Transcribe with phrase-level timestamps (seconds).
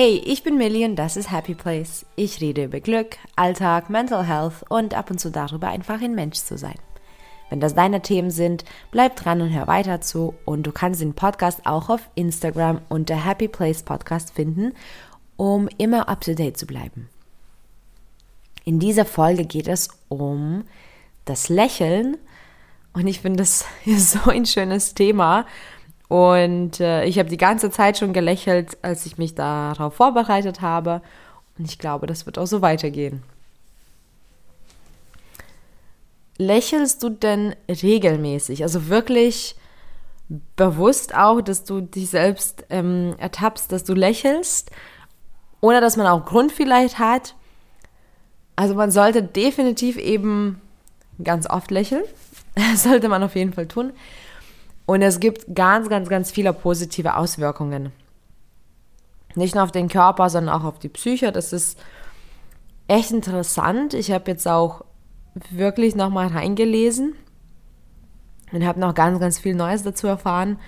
[0.00, 2.06] Hey, ich bin Millie und das ist Happy Place.
[2.14, 6.36] Ich rede über Glück, Alltag, Mental Health und ab und zu darüber, einfach ein Mensch
[6.36, 6.78] zu sein.
[7.50, 10.34] Wenn das deine Themen sind, bleib dran und hör weiter zu.
[10.44, 14.72] Und du kannst den Podcast auch auf Instagram unter Happy Place Podcast finden,
[15.36, 17.08] um immer up to date zu bleiben.
[18.64, 20.62] In dieser Folge geht es um
[21.24, 22.18] das Lächeln.
[22.92, 25.44] Und ich finde das so ein schönes Thema,
[26.08, 31.02] und äh, ich habe die ganze Zeit schon gelächelt, als ich mich darauf vorbereitet habe.
[31.58, 33.22] Und ich glaube, das wird auch so weitergehen.
[36.38, 38.62] Lächelst du denn regelmäßig?
[38.62, 39.56] Also wirklich
[40.56, 44.70] bewusst auch, dass du dich selbst ähm, ertappst, dass du lächelst,
[45.60, 47.34] ohne dass man auch Grund vielleicht hat.
[48.56, 50.60] Also man sollte definitiv eben
[51.22, 52.04] ganz oft lächeln.
[52.72, 53.92] Das sollte man auf jeden Fall tun.
[54.88, 57.92] Und es gibt ganz, ganz, ganz viele positive Auswirkungen.
[59.34, 61.30] Nicht nur auf den Körper, sondern auch auf die Psyche.
[61.30, 61.78] Das ist
[62.86, 63.92] echt interessant.
[63.92, 64.82] Ich habe jetzt auch
[65.50, 67.12] wirklich nochmal reingelesen
[68.50, 70.58] und habe noch ganz, ganz viel Neues dazu erfahren.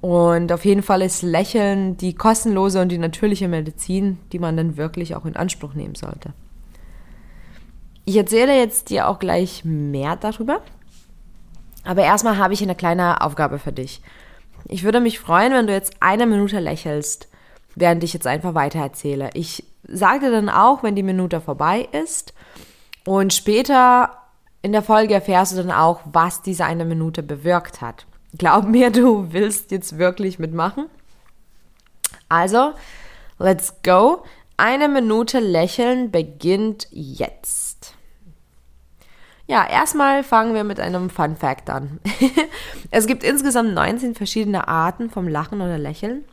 [0.00, 4.76] Und auf jeden Fall ist Lächeln die kostenlose und die natürliche Medizin, die man dann
[4.76, 6.32] wirklich auch in Anspruch nehmen sollte.
[8.04, 10.60] Ich erzähle jetzt dir auch gleich mehr darüber.
[11.84, 14.00] Aber erstmal habe ich eine kleine Aufgabe für dich.
[14.66, 17.28] Ich würde mich freuen, wenn du jetzt eine Minute lächelst,
[17.74, 19.30] während ich jetzt einfach weiter erzähle.
[19.34, 22.32] Ich sage dir dann auch, wenn die Minute vorbei ist.
[23.04, 24.16] Und später
[24.62, 28.06] in der Folge erfährst du dann auch, was diese eine Minute bewirkt hat.
[28.36, 30.86] Glaub mir, du willst jetzt wirklich mitmachen.
[32.30, 32.72] Also,
[33.38, 34.24] let's go.
[34.56, 37.94] Eine Minute lächeln beginnt jetzt.
[39.46, 42.00] Ja, erstmal fangen wir mit einem Fun Fact an.
[42.90, 46.24] es gibt insgesamt 19 verschiedene Arten vom Lachen oder Lächeln.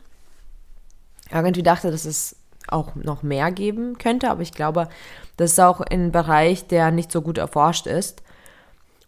[1.30, 2.36] Irgendwie dachte, dass es
[2.68, 4.88] auch noch mehr geben könnte, aber ich glaube,
[5.36, 8.22] das ist auch ein Bereich, der nicht so gut erforscht ist.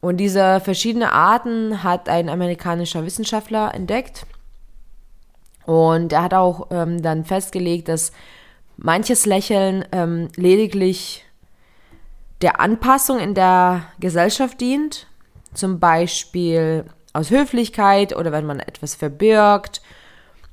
[0.01, 4.27] Und diese verschiedenen Arten hat ein amerikanischer Wissenschaftler entdeckt.
[5.65, 8.13] Und er hat auch ähm, dann festgelegt, dass
[8.77, 11.25] manches Lächeln ähm, lediglich
[12.41, 15.07] der Anpassung in der Gesellschaft dient,
[15.55, 19.81] zum Beispiel aus Höflichkeit oder wenn man etwas verbirgt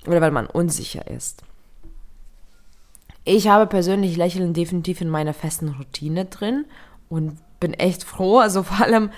[0.05, 1.43] oder wenn man unsicher ist.
[3.23, 6.65] Ich habe persönlich Lächeln definitiv in meiner festen Routine drin
[7.09, 8.39] und bin echt froh.
[8.39, 9.11] Also vor allem,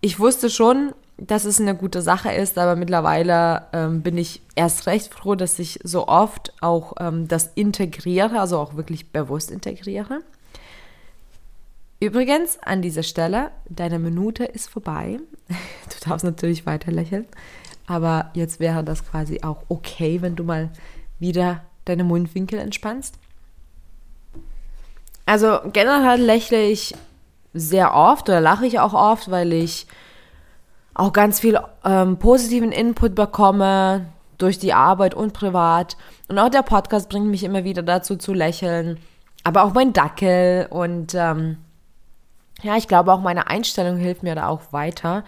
[0.00, 4.86] ich wusste schon, dass es eine gute Sache ist, aber mittlerweile ähm, bin ich erst
[4.86, 10.20] recht froh, dass ich so oft auch ähm, das integriere, also auch wirklich bewusst integriere.
[12.00, 15.18] Übrigens, an dieser Stelle, deine Minute ist vorbei.
[15.88, 17.26] Du darfst natürlich weiter lächeln,
[17.86, 20.70] aber jetzt wäre das quasi auch okay, wenn du mal
[21.18, 23.18] wieder deine Mundwinkel entspannst.
[25.26, 26.94] Also generell lächle ich
[27.52, 29.86] sehr oft oder lache ich auch oft, weil ich
[30.94, 35.96] auch ganz viel ähm, positiven Input bekomme durch die Arbeit und privat.
[36.28, 38.98] Und auch der Podcast bringt mich immer wieder dazu zu lächeln.
[39.44, 41.58] Aber auch mein Dackel und ähm,
[42.62, 45.24] ja, ich glaube auch meine Einstellung hilft mir da auch weiter,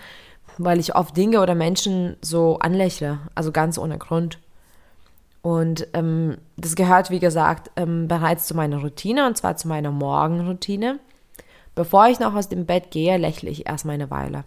[0.59, 4.39] weil ich oft Dinge oder Menschen so anlächle, also ganz ohne Grund.
[5.43, 9.91] Und ähm, das gehört, wie gesagt, ähm, bereits zu meiner Routine und zwar zu meiner
[9.91, 10.99] Morgenroutine.
[11.75, 14.45] Bevor ich noch aus dem Bett gehe, lächle ich erstmal eine Weile.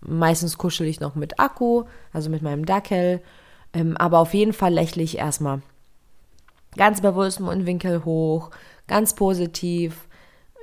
[0.00, 3.22] Meistens kuschel ich noch mit Akku, also mit meinem Dackel,
[3.72, 5.62] ähm, aber auf jeden Fall lächle ich erstmal.
[6.76, 8.50] Ganz bewusst Mundwinkel hoch,
[8.86, 10.06] ganz positiv,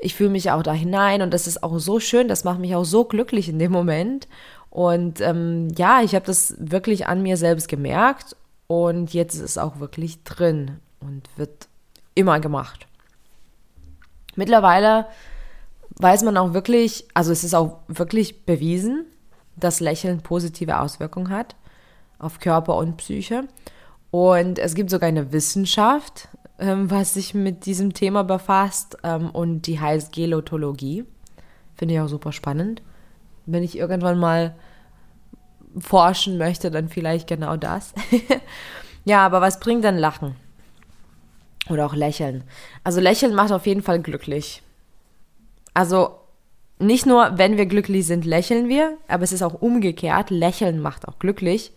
[0.01, 2.75] ich fühle mich auch da hinein und das ist auch so schön, das macht mich
[2.75, 4.28] auch so glücklich in dem Moment.
[4.69, 8.35] Und ähm, ja, ich habe das wirklich an mir selbst gemerkt
[8.67, 11.67] und jetzt ist es auch wirklich drin und wird
[12.16, 12.88] immer gemacht.
[14.35, 15.07] Mittlerweile
[15.97, 19.05] weiß man auch wirklich, also es ist auch wirklich bewiesen,
[19.55, 21.55] dass Lächeln positive Auswirkungen hat
[22.17, 23.47] auf Körper und Psyche.
[24.09, 26.28] Und es gibt sogar eine Wissenschaft,
[26.61, 31.05] ähm, was sich mit diesem Thema befasst ähm, und die heißt Gelotologie.
[31.75, 32.81] Finde ich auch super spannend.
[33.47, 34.55] Wenn ich irgendwann mal
[35.79, 37.93] forschen möchte, dann vielleicht genau das.
[39.05, 40.35] ja, aber was bringt dann Lachen?
[41.69, 42.43] Oder auch Lächeln?
[42.84, 44.61] Also Lächeln macht auf jeden Fall glücklich.
[45.73, 46.19] Also
[46.78, 50.29] nicht nur, wenn wir glücklich sind, lächeln wir, aber es ist auch umgekehrt.
[50.29, 51.72] Lächeln macht auch glücklich.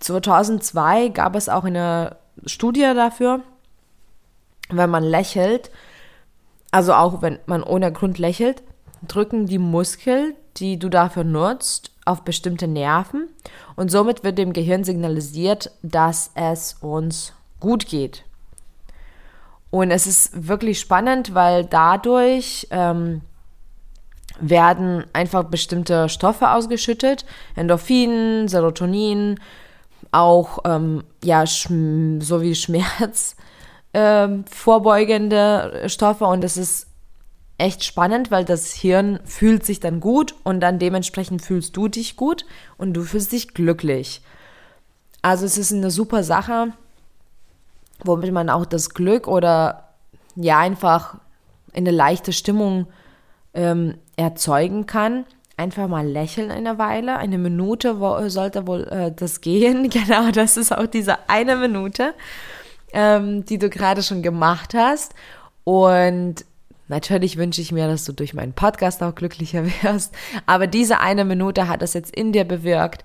[0.00, 3.40] 2002 gab es auch eine Studie dafür,
[4.68, 5.70] wenn man lächelt,
[6.70, 8.62] also auch wenn man ohne Grund lächelt,
[9.06, 13.28] drücken die Muskeln, die du dafür nutzt, auf bestimmte Nerven
[13.74, 18.24] und somit wird dem Gehirn signalisiert, dass es uns gut geht.
[19.70, 23.22] Und es ist wirklich spannend, weil dadurch ähm,
[24.40, 29.40] werden einfach bestimmte Stoffe ausgeschüttet, Endorphin, Serotonin,
[30.16, 33.36] auch ähm, ja so wie Schmerz
[33.94, 36.88] ähm, vorbeugende Stoffe und es ist
[37.58, 42.16] echt spannend, weil das Hirn fühlt sich dann gut und dann dementsprechend fühlst du dich
[42.16, 42.44] gut
[42.76, 44.20] und du fühlst dich glücklich.
[45.22, 46.72] Also es ist eine super Sache,
[48.04, 49.88] womit man auch das Glück oder
[50.34, 51.16] ja einfach
[51.74, 52.86] eine leichte Stimmung
[53.54, 55.24] ähm, erzeugen kann.
[55.56, 59.88] Einfach mal lächeln eine Weile, eine Minute wo, sollte wohl äh, das gehen.
[59.90, 62.14] Genau, das ist auch diese eine Minute,
[62.92, 65.14] ähm, die du gerade schon gemacht hast.
[65.64, 66.44] Und
[66.88, 70.14] Natürlich wünsche ich mir, dass du durch meinen Podcast auch glücklicher wirst.
[70.46, 73.04] Aber diese eine Minute hat es jetzt in dir bewirkt,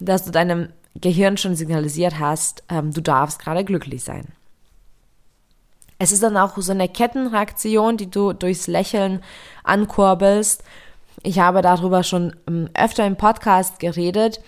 [0.00, 4.26] dass du deinem Gehirn schon signalisiert hast, ähm, du darfst gerade glücklich sein.
[5.98, 9.22] Es ist dann auch so eine Kettenreaktion, die du durchs Lächeln
[9.64, 10.64] ankurbelst.
[11.22, 14.40] Ich habe darüber schon ähm, öfter im Podcast geredet.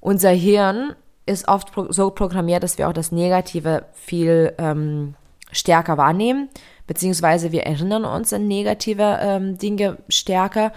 [0.00, 0.94] Unser Hirn
[1.26, 5.14] ist oft so programmiert, dass wir auch das Negative viel ähm,
[5.52, 6.48] stärker wahrnehmen,
[6.86, 10.72] beziehungsweise wir erinnern uns an negative ähm, Dinge stärker.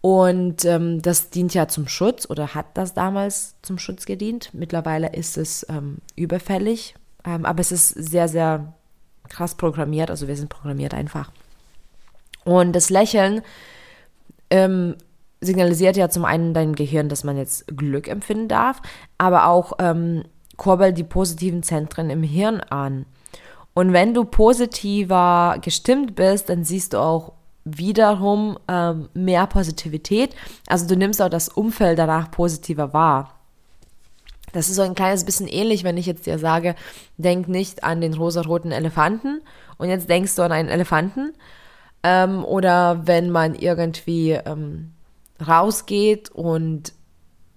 [0.00, 4.50] Und ähm, das dient ja zum Schutz oder hat das damals zum Schutz gedient.
[4.52, 8.72] Mittlerweile ist es ähm, überfällig, ähm, aber es ist sehr, sehr
[9.28, 10.10] krass programmiert.
[10.10, 11.32] Also wir sind programmiert einfach.
[12.44, 13.42] Und das Lächeln
[14.50, 14.96] ähm,
[15.40, 18.82] signalisiert ja zum einen deinem Gehirn, dass man jetzt Glück empfinden darf,
[19.18, 20.24] aber auch ähm,
[20.56, 23.06] kurbelt die positiven Zentren im Hirn an.
[23.74, 27.34] Und wenn du positiver gestimmt bist, dann siehst du auch
[27.64, 30.34] wiederum ähm, mehr Positivität.
[30.66, 33.34] Also du nimmst auch das Umfeld danach positiver wahr.
[34.52, 36.74] Das ist so ein kleines bisschen ähnlich, wenn ich jetzt dir sage,
[37.18, 39.42] denk nicht an den rosaroten Elefanten
[39.76, 41.34] und jetzt denkst du an einen Elefanten.
[42.02, 44.92] Ähm, oder wenn man irgendwie ähm,
[45.46, 46.92] rausgeht und,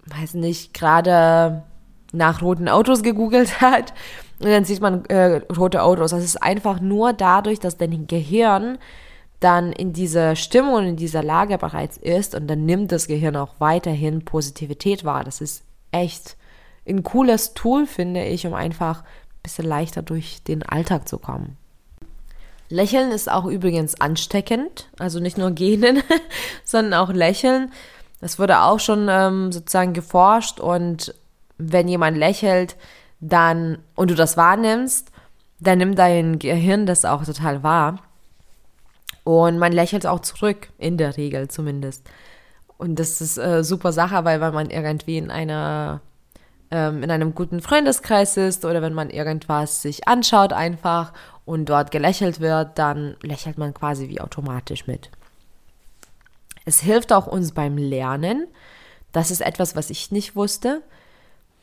[0.05, 1.63] weiß nicht, gerade
[2.11, 3.93] nach roten Autos gegoogelt hat
[4.39, 6.11] und dann sieht man äh, rote Autos.
[6.11, 8.77] Das ist einfach nur dadurch, dass dein Gehirn
[9.39, 13.35] dann in dieser Stimmung und in dieser Lage bereits ist und dann nimmt das Gehirn
[13.35, 15.23] auch weiterhin Positivität wahr.
[15.23, 16.38] Das ist echt
[16.88, 21.57] ein cooles Tool, finde ich, um einfach ein bisschen leichter durch den Alltag zu kommen.
[22.71, 26.01] Lächeln ist auch übrigens ansteckend, also nicht nur gähnen,
[26.63, 27.71] sondern auch lächeln.
[28.21, 31.13] Das wurde auch schon ähm, sozusagen geforscht und
[31.57, 32.75] wenn jemand lächelt,
[33.19, 35.12] dann und du das wahrnimmst,
[35.59, 38.00] dann nimmt dein Gehirn das auch total wahr
[39.24, 42.09] und man lächelt auch zurück, in der Regel zumindest.
[42.77, 46.01] Und das ist äh, super Sache, weil wenn man irgendwie in einer
[46.71, 51.13] ähm, in einem guten Freundeskreis ist oder wenn man irgendwas sich anschaut einfach
[51.45, 55.09] und dort gelächelt wird, dann lächelt man quasi wie automatisch mit.
[56.65, 58.47] Es hilft auch uns beim Lernen.
[59.12, 60.81] Das ist etwas, was ich nicht wusste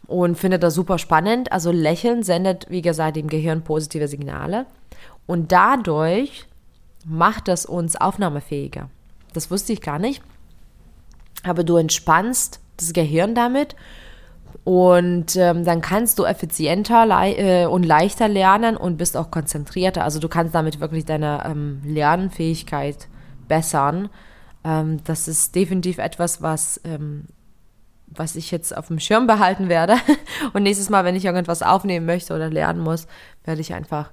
[0.06, 1.52] und finde das super spannend.
[1.52, 4.66] Also Lächeln sendet, wie gesagt, dem Gehirn positive Signale
[5.26, 6.46] und dadurch
[7.06, 8.90] macht das uns aufnahmefähiger.
[9.32, 10.22] Das wusste ich gar nicht.
[11.44, 13.76] Aber du entspannst das Gehirn damit
[14.64, 17.06] und ähm, dann kannst du effizienter
[17.38, 20.04] äh, und leichter lernen und bist auch konzentrierter.
[20.04, 23.08] Also du kannst damit wirklich deine ähm, Lernfähigkeit
[23.48, 24.10] bessern.
[24.64, 27.24] Ähm, das ist definitiv etwas, was, ähm,
[28.08, 29.96] was ich jetzt auf dem Schirm behalten werde.
[30.52, 33.06] und nächstes Mal, wenn ich irgendwas aufnehmen möchte oder lernen muss,
[33.44, 34.10] werde ich einfach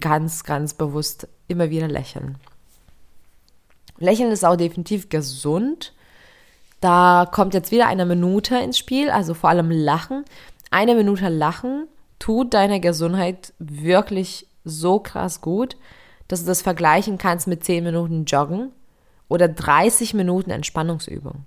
[0.00, 2.38] ganz, ganz bewusst immer wieder lächeln.
[3.98, 5.92] Lächeln ist auch definitiv gesund.
[6.84, 10.22] Da kommt jetzt wieder eine Minute ins Spiel, also vor allem Lachen.
[10.70, 11.88] Eine Minute Lachen
[12.18, 15.78] tut deiner Gesundheit wirklich so krass gut,
[16.28, 18.70] dass du das vergleichen kannst mit 10 Minuten Joggen
[19.28, 21.46] oder 30 Minuten Entspannungsübung.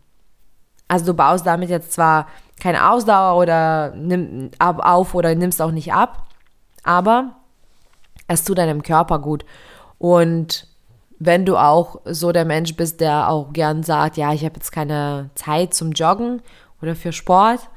[0.87, 2.25] Also du baust damit jetzt zwar
[2.59, 6.25] keine Ausdauer oder nimm auf oder nimmst auch nicht ab,
[6.81, 7.35] aber
[8.27, 9.45] es tut deinem Körper gut.
[9.99, 10.67] Und
[11.19, 14.71] wenn du auch so der Mensch bist, der auch gern sagt, ja, ich habe jetzt
[14.71, 16.41] keine Zeit zum Joggen
[16.81, 17.69] oder für Sport,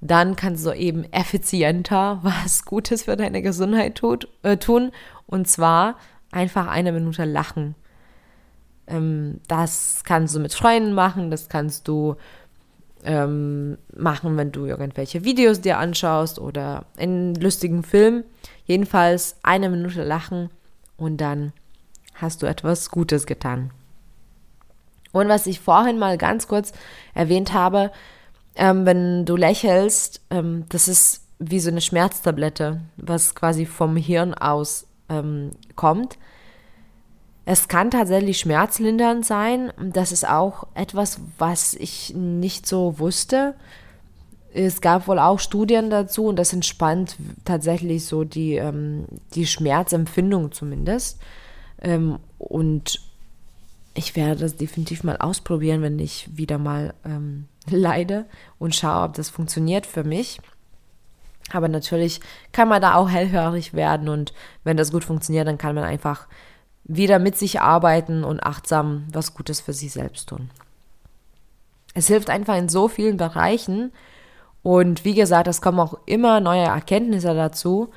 [0.00, 4.92] dann kannst du eben effizienter was Gutes für deine Gesundheit tut, äh, tun.
[5.26, 5.96] Und zwar
[6.32, 7.74] einfach eine Minute lachen.
[8.86, 12.16] Ähm, das kannst du mit Freunden machen, das kannst du
[13.04, 18.24] ähm, machen, wenn du irgendwelche Videos dir anschaust oder einen lustigen Film.
[18.64, 20.50] Jedenfalls eine Minute lachen
[20.96, 21.52] und dann
[22.20, 23.70] hast du etwas Gutes getan.
[25.12, 26.72] Und was ich vorhin mal ganz kurz
[27.14, 27.90] erwähnt habe,
[28.54, 34.34] ähm, wenn du lächelst, ähm, das ist wie so eine Schmerztablette, was quasi vom Hirn
[34.34, 36.18] aus ähm, kommt.
[37.46, 39.72] Es kann tatsächlich schmerzlindernd sein.
[39.82, 43.54] Das ist auch etwas, was ich nicht so wusste.
[44.52, 50.52] Es gab wohl auch Studien dazu und das entspannt tatsächlich so die, ähm, die Schmerzempfindung
[50.52, 51.18] zumindest.
[51.80, 53.00] Ähm, und
[53.94, 58.26] ich werde das definitiv mal ausprobieren, wenn ich wieder mal ähm, leide
[58.58, 60.40] und schaue, ob das funktioniert für mich.
[61.52, 62.20] Aber natürlich
[62.52, 64.32] kann man da auch hellhörig werden und
[64.62, 66.28] wenn das gut funktioniert, dann kann man einfach
[66.84, 70.50] wieder mit sich arbeiten und achtsam was Gutes für sich selbst tun.
[71.94, 73.92] Es hilft einfach in so vielen Bereichen
[74.62, 77.90] und wie gesagt, es kommen auch immer neue Erkenntnisse dazu.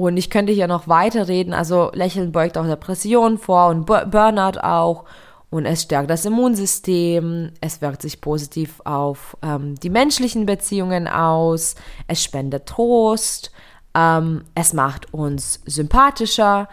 [0.00, 1.52] Und ich könnte hier noch weiterreden.
[1.52, 5.04] Also Lächeln beugt auch Depressionen vor und Burnout auch.
[5.50, 11.74] Und es stärkt das Immunsystem, es wirkt sich positiv auf ähm, die menschlichen Beziehungen aus,
[12.06, 13.50] es spendet Trost,
[13.94, 16.68] ähm, es macht uns sympathischer,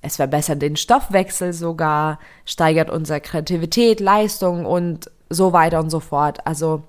[0.00, 6.44] es verbessert den Stoffwechsel sogar, steigert unsere Kreativität, Leistung und so weiter und so fort.
[6.46, 6.82] Also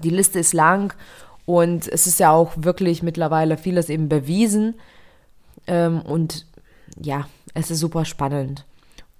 [0.00, 0.94] die Liste ist lang
[1.44, 4.74] und es ist ja auch wirklich mittlerweile vieles eben bewiesen.
[5.66, 6.46] Ähm, und
[7.00, 8.64] ja, es ist super spannend.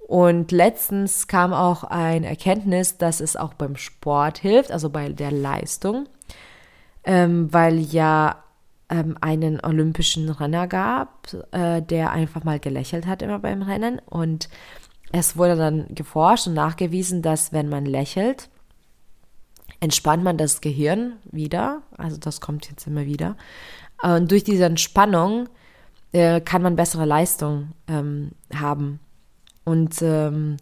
[0.06, 5.32] Und letztens kam auch ein Erkenntnis, dass es auch beim Sport hilft, also bei der
[5.32, 6.06] Leistung,
[7.04, 8.42] ähm, weil ja
[8.90, 14.00] ähm, einen olympischen Renner gab, äh, der einfach mal gelächelt hat immer beim Rennen.
[14.04, 14.48] Und
[15.12, 18.50] es wurde dann geforscht und nachgewiesen, dass wenn man lächelt,
[19.80, 21.82] entspannt man das Gehirn wieder.
[21.96, 23.36] Also das kommt jetzt immer wieder.
[24.02, 25.48] Und durch diese Entspannung
[26.12, 29.00] äh, kann man bessere Leistung ähm, haben.
[29.64, 30.56] Und ähm,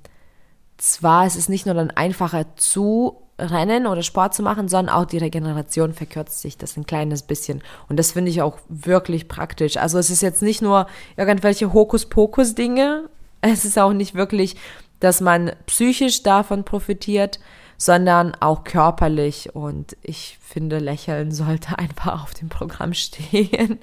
[0.77, 5.07] zwar ist es nicht nur dann einfacher zu rennen oder Sport zu machen, sondern auch
[5.07, 7.63] die Regeneration verkürzt sich das ein kleines bisschen.
[7.89, 9.77] Und das finde ich auch wirklich praktisch.
[9.77, 10.87] Also es ist jetzt nicht nur
[11.17, 13.09] irgendwelche Hokuspokus-Dinge.
[13.43, 14.57] Es ist auch nicht wirklich,
[15.01, 17.41] dass man psychisch davon profitiert,
[17.81, 19.55] sondern auch körperlich.
[19.55, 23.81] Und ich finde, Lächeln sollte einfach auf dem Programm stehen.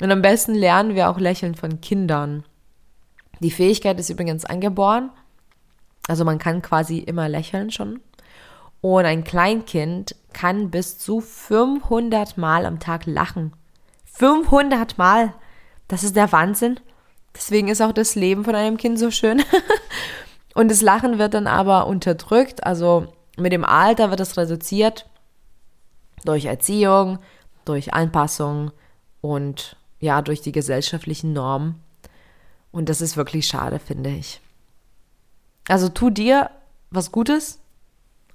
[0.00, 2.44] Und am besten lernen wir auch Lächeln von Kindern.
[3.40, 5.10] Die Fähigkeit ist übrigens angeboren.
[6.06, 8.00] Also man kann quasi immer lächeln schon.
[8.80, 13.52] Und ein Kleinkind kann bis zu 500 Mal am Tag lachen.
[14.12, 15.34] 500 Mal!
[15.88, 16.78] Das ist der Wahnsinn.
[17.34, 19.42] Deswegen ist auch das Leben von einem Kind so schön.
[20.54, 25.08] Und das Lachen wird dann aber unterdrückt, also mit dem Alter wird es reduziert
[26.24, 27.18] durch Erziehung,
[27.64, 28.70] durch Anpassung
[29.20, 31.82] und ja, durch die gesellschaftlichen Normen.
[32.70, 34.40] Und das ist wirklich schade, finde ich.
[35.68, 36.50] Also tu dir
[36.90, 37.60] was Gutes,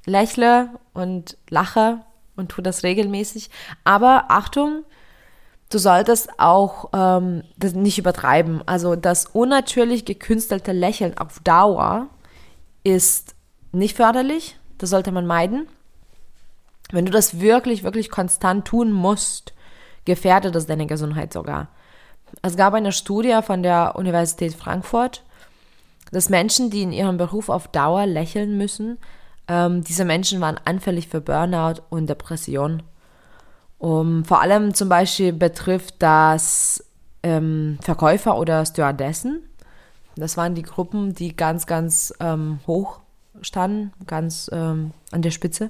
[0.05, 1.99] lächle und lache
[2.35, 3.49] und tu das regelmäßig.
[3.83, 4.83] Aber Achtung,
[5.69, 8.61] du solltest auch ähm, das nicht übertreiben.
[8.65, 12.07] Also das unnatürlich gekünstelte Lächeln auf Dauer
[12.83, 13.35] ist
[13.71, 14.57] nicht förderlich.
[14.77, 15.67] Das sollte man meiden.
[16.91, 19.53] Wenn du das wirklich, wirklich konstant tun musst,
[20.05, 21.67] gefährdet das deine Gesundheit sogar.
[22.41, 25.23] Es gab eine Studie von der Universität Frankfurt,
[26.11, 28.97] dass Menschen, die in ihrem Beruf auf Dauer lächeln müssen,
[29.49, 32.83] ähm, diese Menschen waren anfällig für Burnout und Depression.
[33.79, 36.83] Um, vor allem zum Beispiel betrifft das
[37.23, 39.43] ähm, Verkäufer oder Stewardessen.
[40.15, 42.99] Das waren die Gruppen, die ganz, ganz ähm, hoch
[43.41, 45.69] standen, ganz ähm, an der Spitze,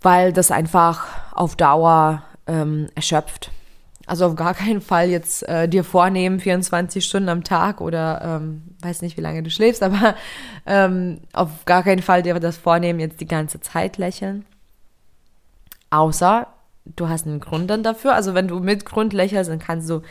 [0.00, 3.50] weil das einfach auf Dauer ähm, erschöpft.
[4.06, 8.62] Also auf gar keinen Fall jetzt äh, dir vornehmen, 24 Stunden am Tag oder ähm,
[8.82, 10.14] weiß nicht, wie lange du schläfst, aber
[10.66, 14.44] ähm, auf gar keinen Fall dir das vornehmen, jetzt die ganze Zeit lächeln.
[15.90, 16.46] Außer
[16.84, 18.14] du hast einen Grund dann dafür.
[18.14, 20.02] Also wenn du mit Grund lächelst, dann kannst du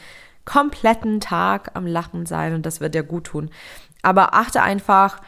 [0.45, 3.50] kompletten Tag am Lachen sein und das wird dir gut tun.
[4.01, 5.21] Aber achte einfach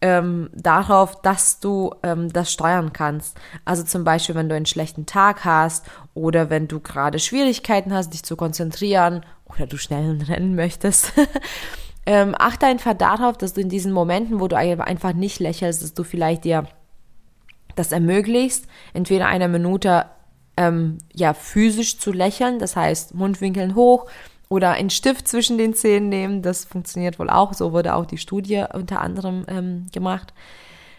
[0.00, 3.36] ähm, darauf, dass du ähm, das steuern kannst.
[3.64, 8.12] Also zum Beispiel, wenn du einen schlechten Tag hast oder wenn du gerade Schwierigkeiten hast,
[8.12, 11.12] dich zu konzentrieren oder du schnell rennen möchtest.
[12.06, 15.94] ähm, achte einfach darauf, dass du in diesen Momenten, wo du einfach nicht lächelst, dass
[15.94, 16.66] du vielleicht dir
[17.78, 20.06] das ermöglicht, entweder eine Minute
[20.56, 24.06] ähm, ja physisch zu lächeln, das heißt Mundwinkeln hoch
[24.48, 28.18] oder einen Stift zwischen den Zähnen nehmen, das funktioniert wohl auch, so wurde auch die
[28.18, 30.32] Studie unter anderem ähm, gemacht.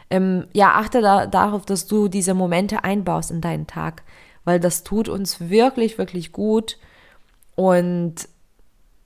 [0.10, 4.04] Ähm, ja, achte da, darauf, dass du diese Momente einbaust in deinen Tag,
[4.44, 6.78] weil das tut uns wirklich, wirklich gut
[7.56, 8.16] und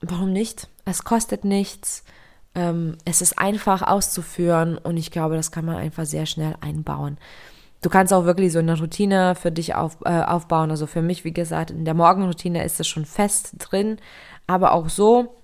[0.02, 0.68] warum nicht?
[0.86, 2.04] Es kostet nichts.
[2.56, 7.18] Ähm, es ist einfach auszuführen und ich glaube, das kann man einfach sehr schnell einbauen.
[7.84, 10.72] Du kannst auch wirklich so eine Routine für dich auf, äh, aufbauen.
[10.72, 13.98] Also für mich, wie gesagt, in der Morgenroutine ist es schon fest drin,
[14.48, 15.36] aber auch so,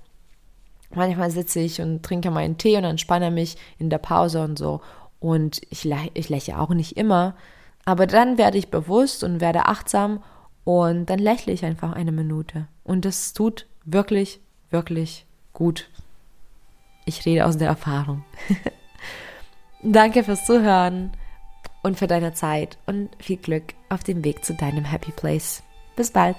[0.89, 4.81] manchmal sitze ich und trinke meinen Tee und entspanne mich in der Pause und so.
[5.19, 7.36] Und ich, ich lächle auch nicht immer,
[7.86, 10.24] aber dann werde ich bewusst und werde achtsam
[10.63, 12.67] und dann lächle ich einfach eine Minute.
[12.84, 15.89] Und das tut wirklich, wirklich gut.
[17.05, 18.24] Ich rede aus der Erfahrung.
[19.84, 21.12] Danke fürs Zuhören
[21.81, 25.63] und für deine Zeit und viel Glück auf dem Weg zu deinem Happy Place.
[25.95, 26.38] Bis bald.